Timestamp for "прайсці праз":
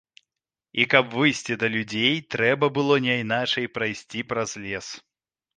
3.77-4.49